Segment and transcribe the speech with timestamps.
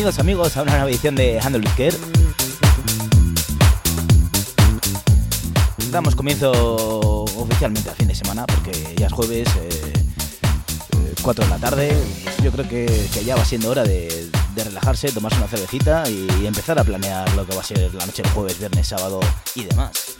[0.00, 1.94] Bienvenidos amigos a una nueva edición de Handle Care.
[5.90, 6.50] Damos comienzo
[7.36, 9.46] oficialmente al fin de semana porque ya es jueves,
[11.20, 11.94] 4 eh, de la tarde.
[12.42, 16.84] Yo creo que, ya va siendo hora de, relajarse, tomarse una cervecita y empezar a
[16.84, 19.20] planear lo que va a ser la noche del jueves, viernes, sábado
[19.54, 20.16] y demás.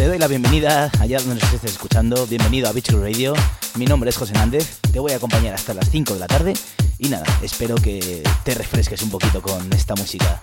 [0.00, 2.26] Te doy la bienvenida allá donde nos estés escuchando.
[2.26, 3.34] Bienvenido a Beach Radio.
[3.74, 4.80] Mi nombre es José Nández.
[4.90, 6.54] Te voy a acompañar hasta las 5 de la tarde.
[6.96, 10.40] Y nada, espero que te refresques un poquito con esta música.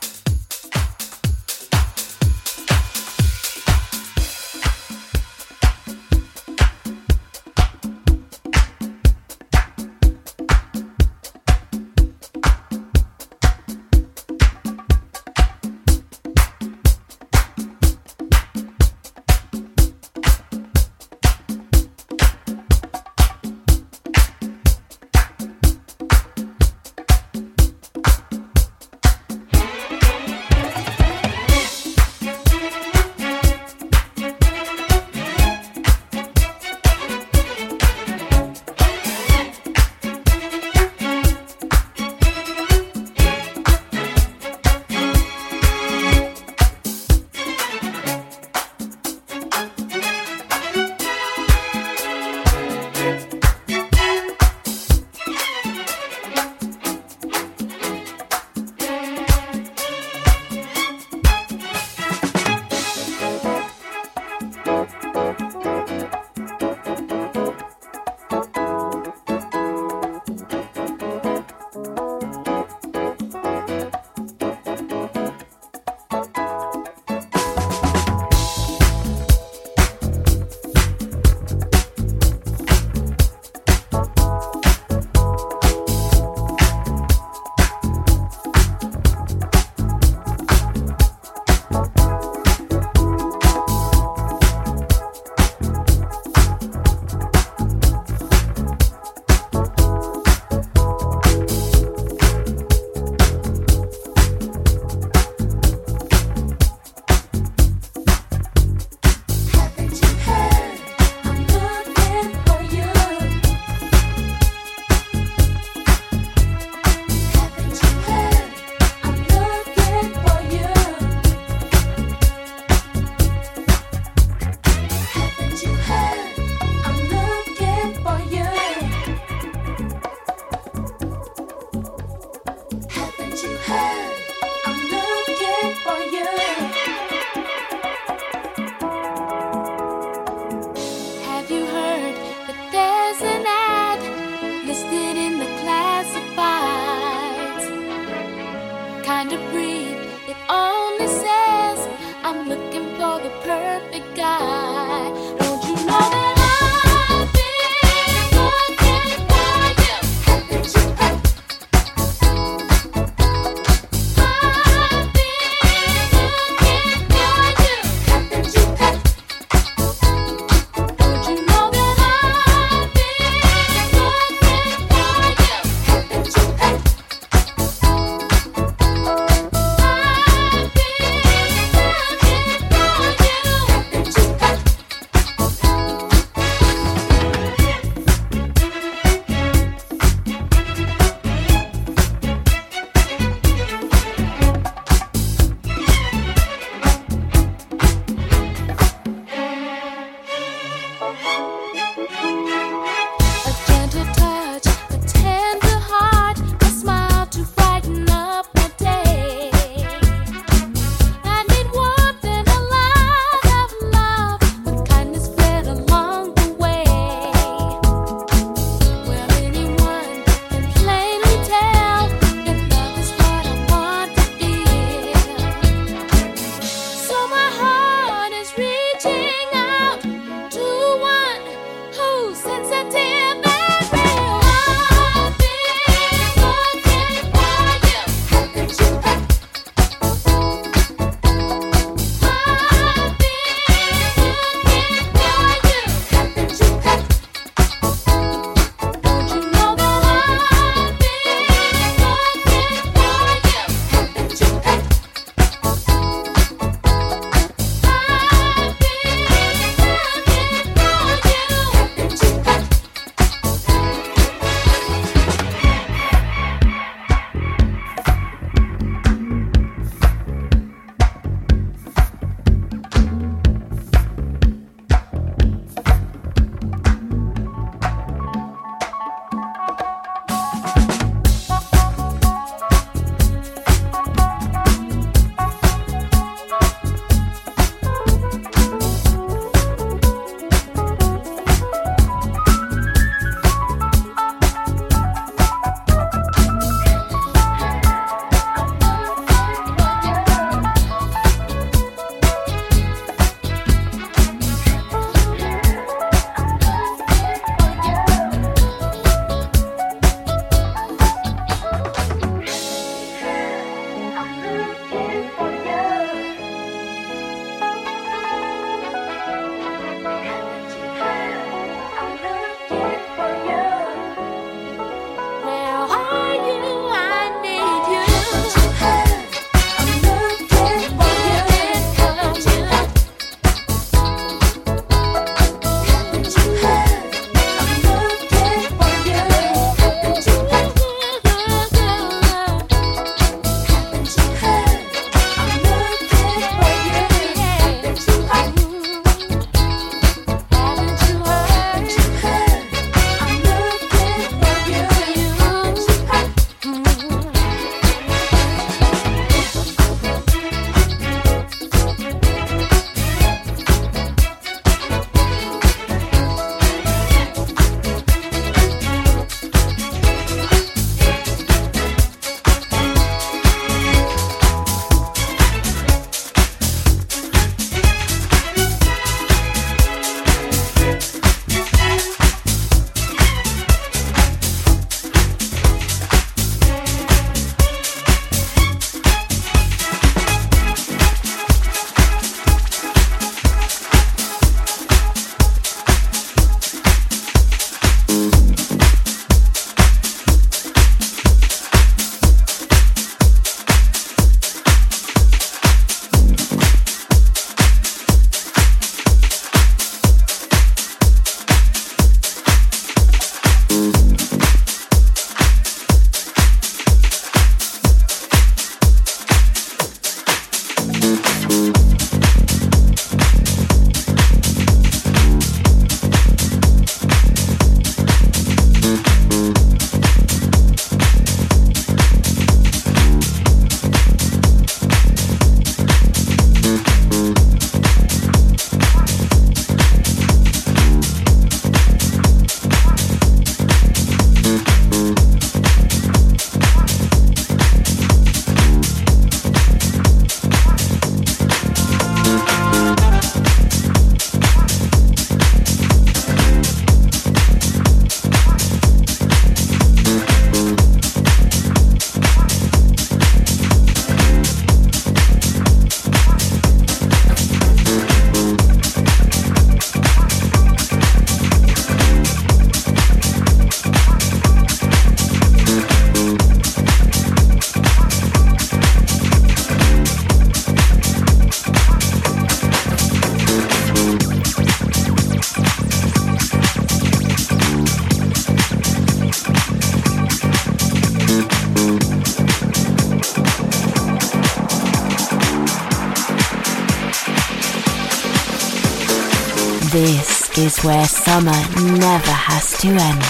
[500.88, 501.51] Where summer
[502.00, 503.22] never has to end.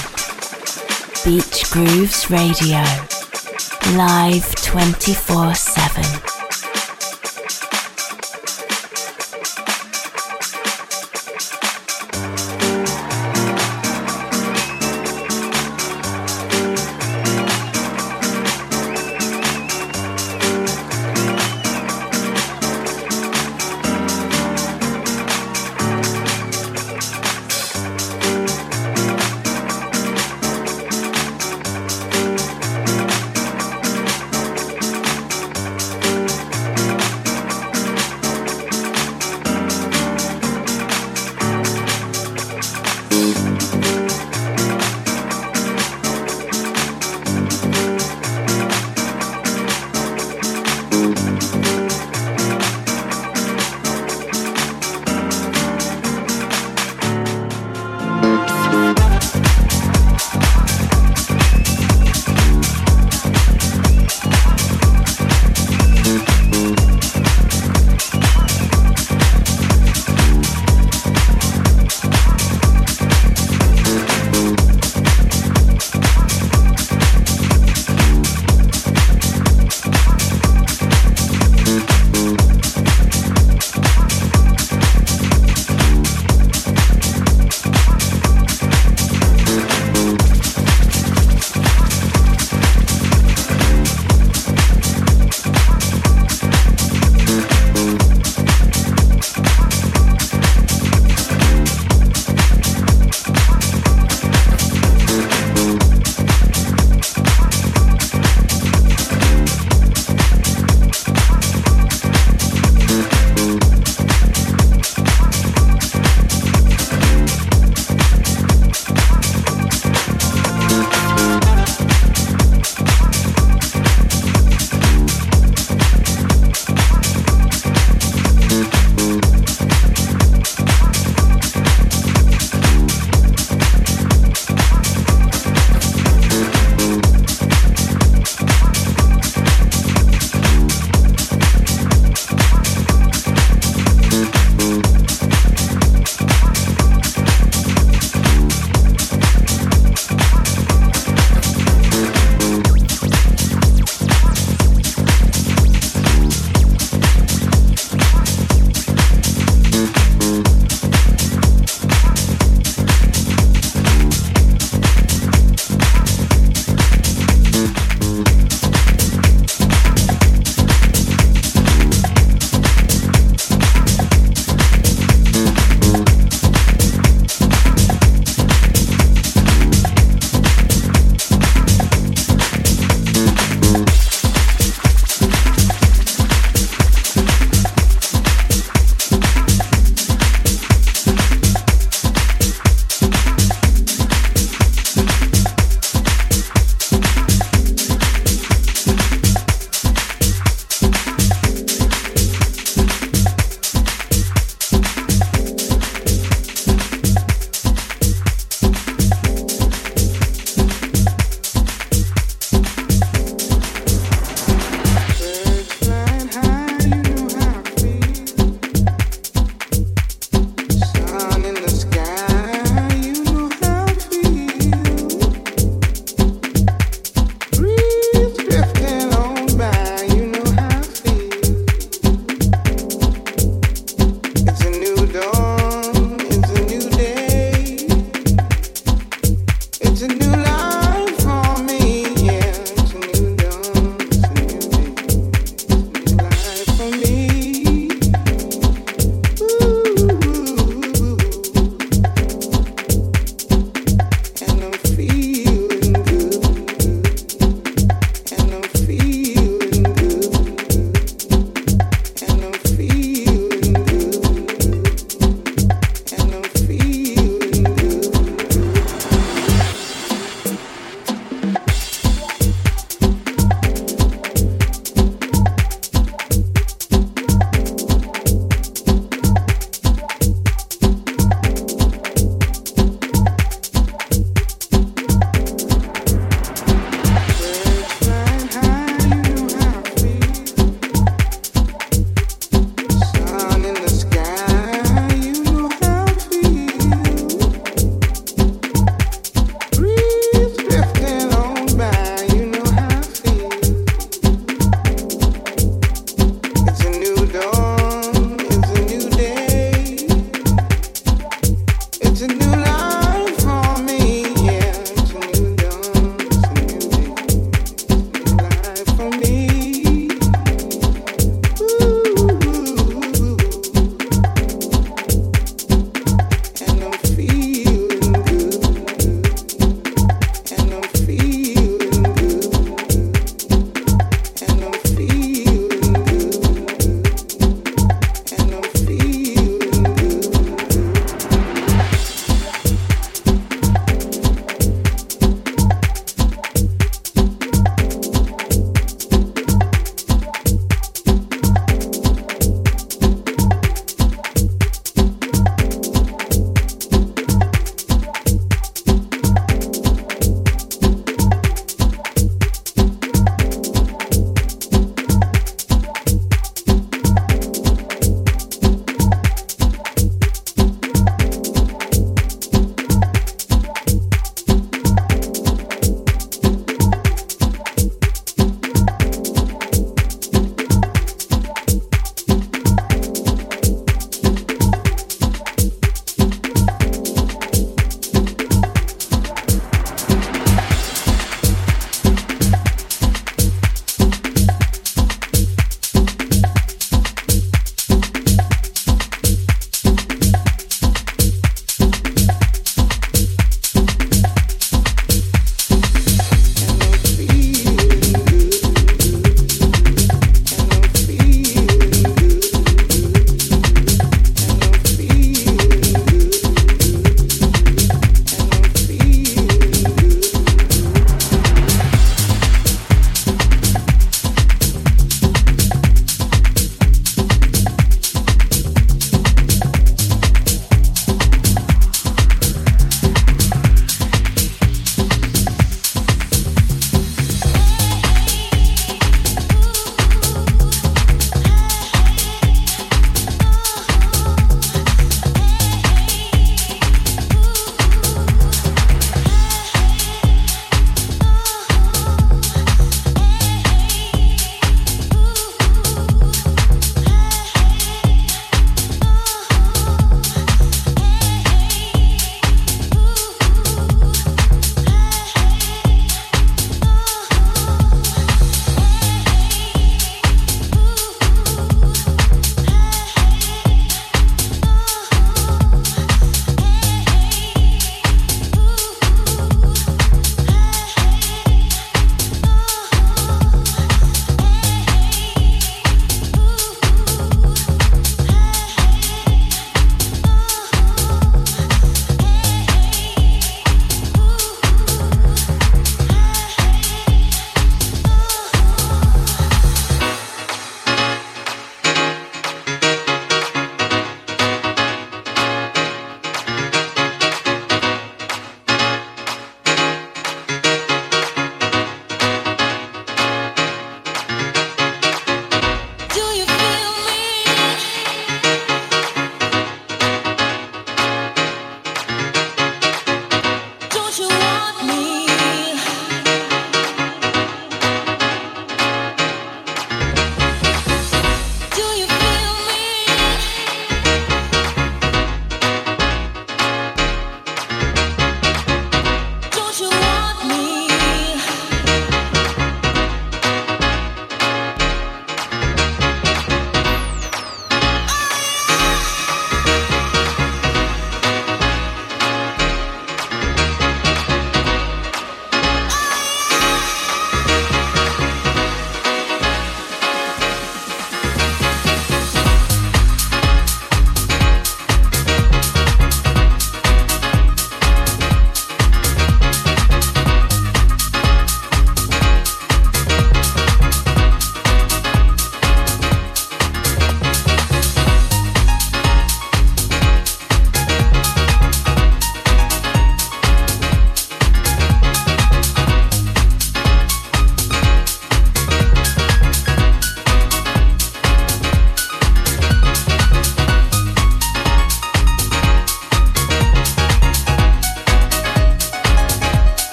[1.26, 2.84] Beach Grooves Radio.
[3.98, 6.17] Live 24 7.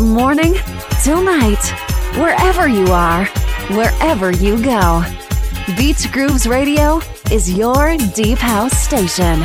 [0.00, 0.54] From morning
[1.04, 1.62] till night,
[2.16, 3.26] wherever you are,
[3.76, 5.04] wherever you go.
[5.76, 9.40] Beach Grooves Radio is your deep house station.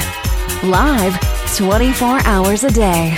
[0.63, 1.19] Live
[1.57, 3.17] 24 hours a day.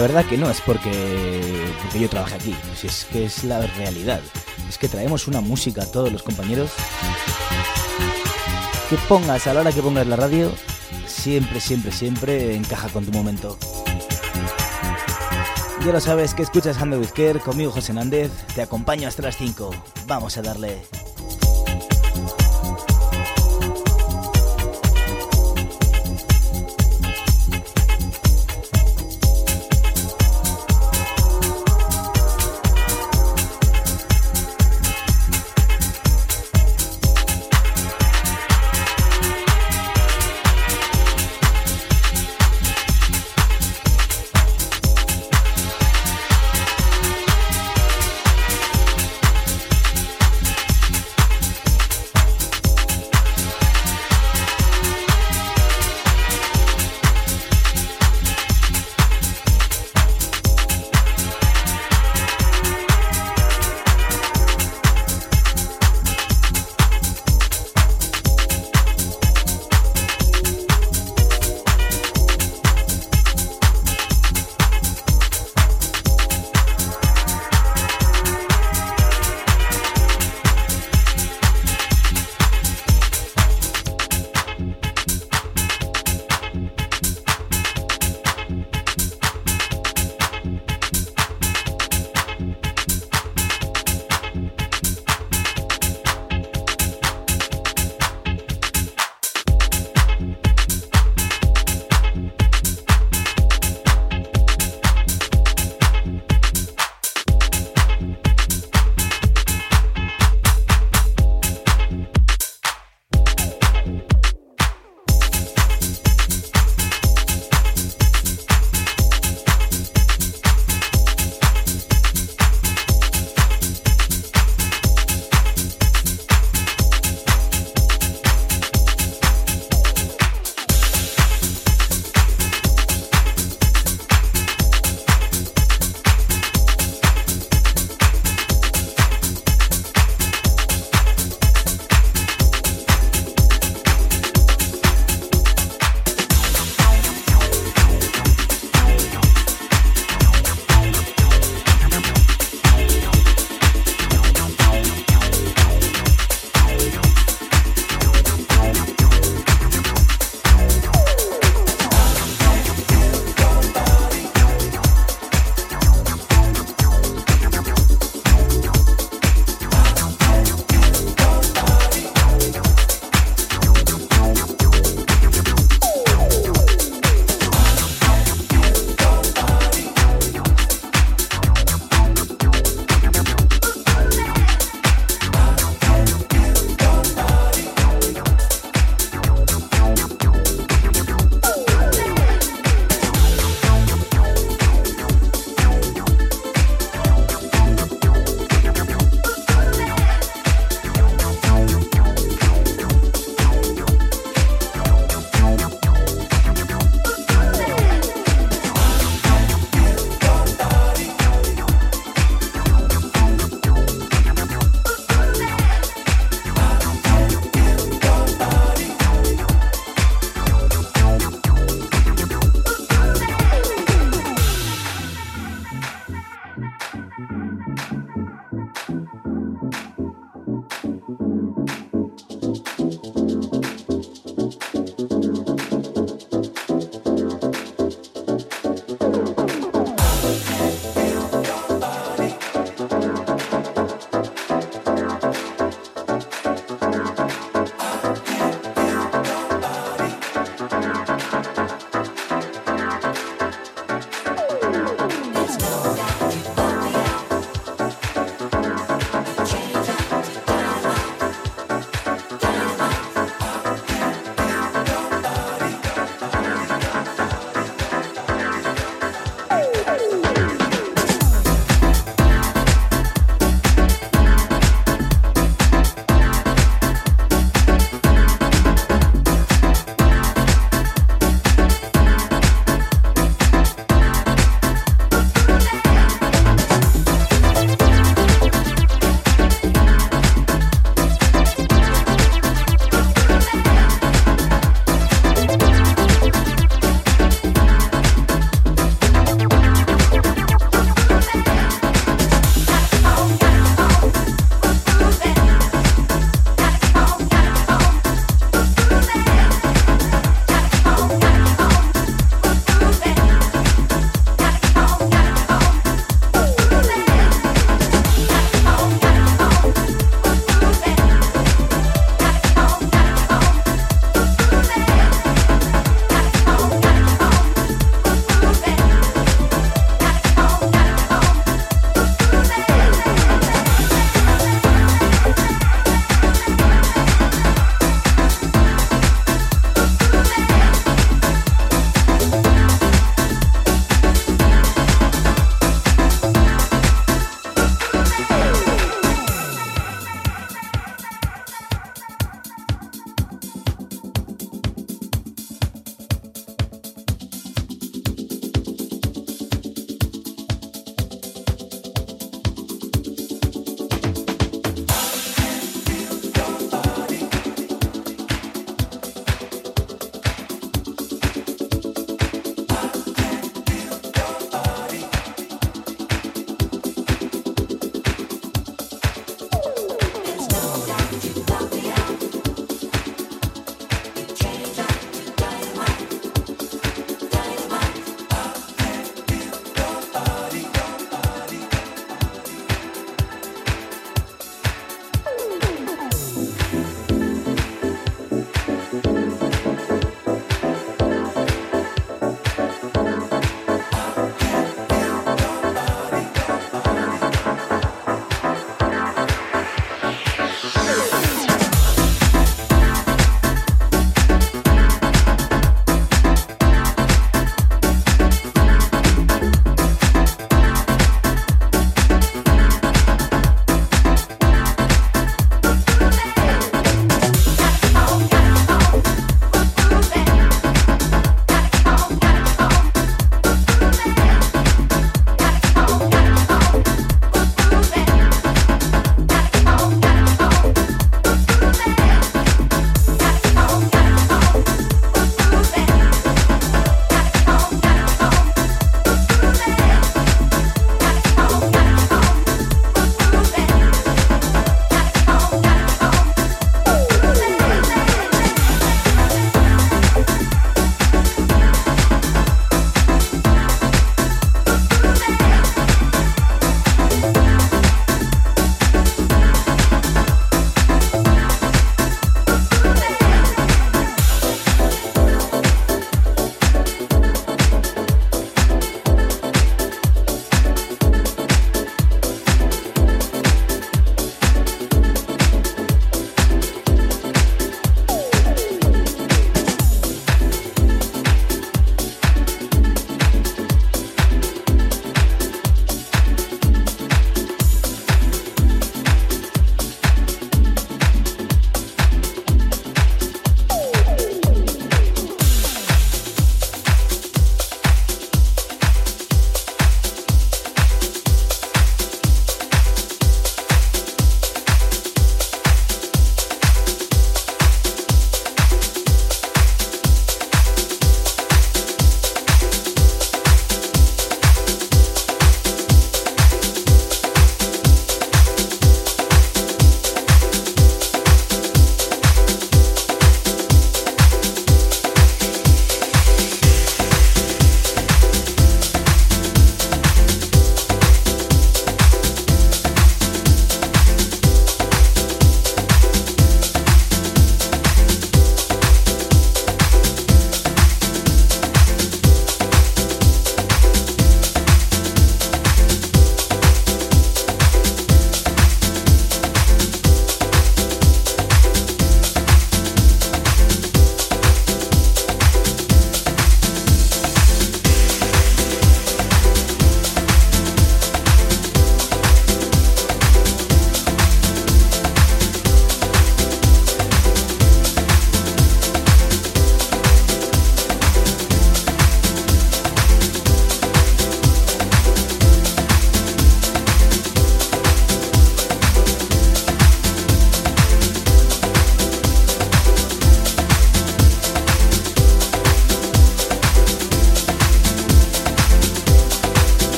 [0.00, 4.22] La verdad que no es porque, porque yo trabaje aquí, es que es la realidad.
[4.66, 6.70] Es que traemos una música a todos los compañeros.
[8.88, 10.54] Que pongas a la hora que pongas la radio,
[11.06, 13.58] siempre, siempre, siempre encaja con tu momento.
[15.84, 19.70] Ya lo sabes que escuchas with Care conmigo José Nández, te acompaño hasta las 5.
[20.06, 20.99] Vamos a darle.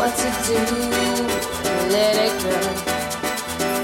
[0.00, 0.58] what to do.
[1.92, 2.56] Let it go,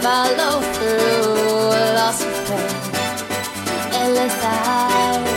[0.01, 1.95] follow through.
[1.97, 2.71] Loss of pain,
[4.01, 5.29] endless eyes,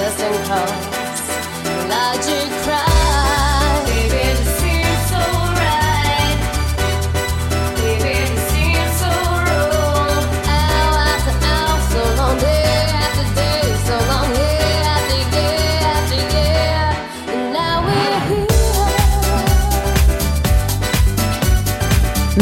[0.00, 1.88] listen close.
[1.90, 2.83] Logic cries.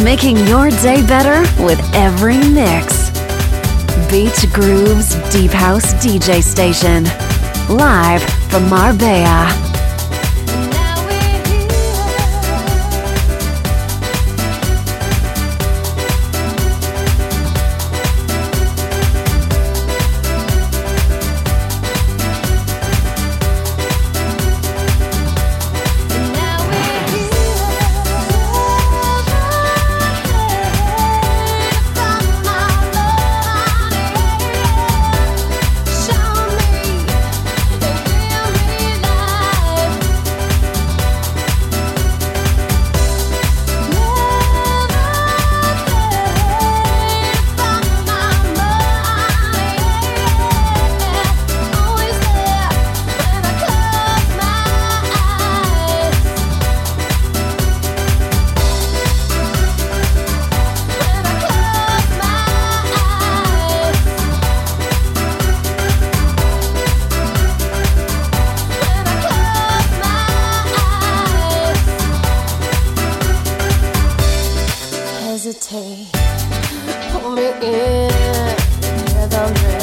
[0.03, 3.11] Making your day better with every mix.
[4.11, 7.05] Beach Grooves Deep House DJ Station.
[7.77, 9.72] Live from Marbella.
[75.45, 76.07] hesitate.
[77.11, 78.11] Pull me in,
[79.17, 79.82] rhythm.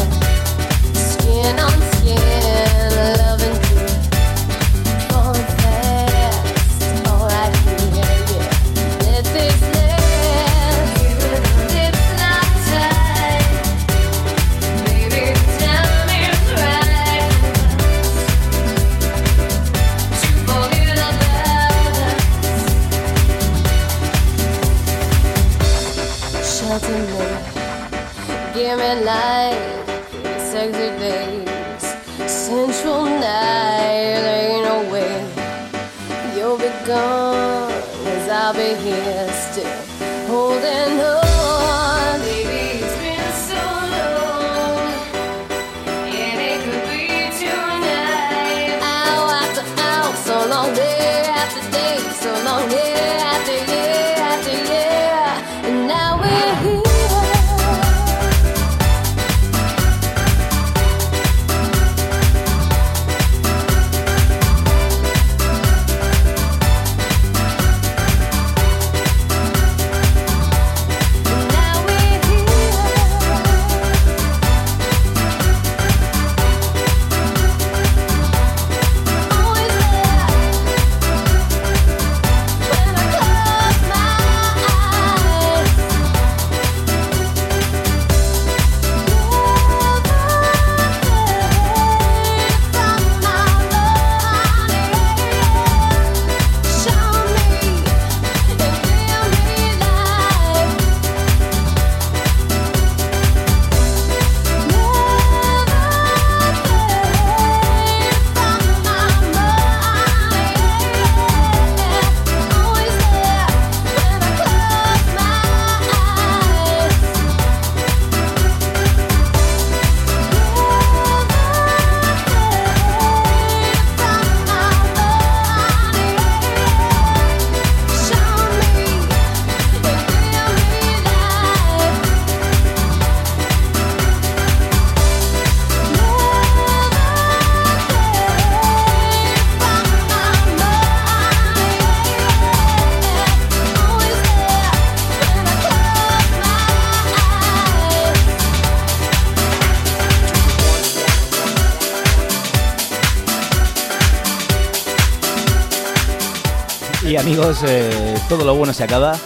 [157.66, 159.18] Eh, todo lo bueno se acaba.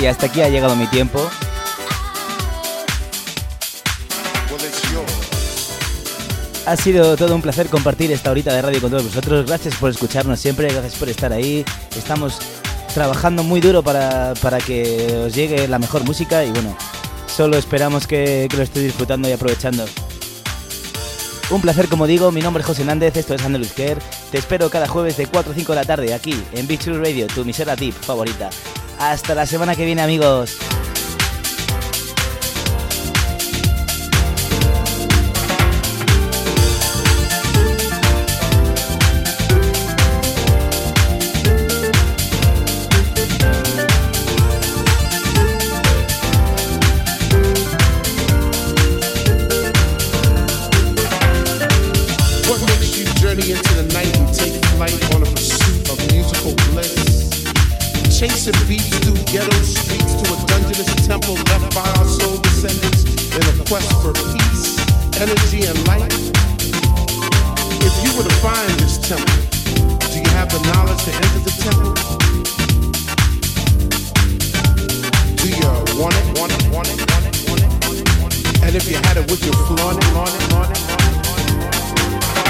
[0.00, 1.28] Y hasta aquí ha llegado mi tiempo.
[6.66, 9.46] Ha sido todo un placer compartir esta horita de radio con todos vosotros.
[9.46, 11.64] Gracias por escucharnos siempre, gracias por estar ahí.
[11.96, 12.38] Estamos
[12.94, 14.34] trabajando muy duro para,
[14.66, 16.76] que os llegue la mejor música y bueno,
[17.26, 19.84] solo esperamos que, lo estéis disfrutando y aprovechando.
[21.50, 23.72] Un placer, como digo, mi nombre es José Nández, esto es Andaluz.
[24.30, 27.26] Te espero cada jueves de 4 a 5 de la tarde aquí en Beach Radio,
[27.26, 28.50] tu emisora tip favorita.
[29.00, 30.69] Hasta la semana que viene, amigos.
[63.70, 64.82] quest for peace,
[65.22, 66.10] energy, and light?
[67.86, 69.30] If you were to find this temple,
[70.10, 71.94] do you have the knowledge to enter the temple?
[75.38, 75.70] Do you
[76.02, 77.70] want it, want it, want it, want it, want it,
[78.18, 78.62] want it.
[78.66, 81.30] And if you had it, with you flaunt it, flaunt it, flaunt it, flaunt it?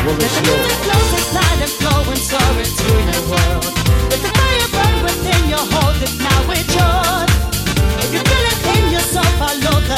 [0.07, 0.57] Well, it's yours.
[0.57, 3.69] Let the flow inside and flow and soar into the world.
[4.09, 7.30] Let the fire burn within your hold it, now it's yours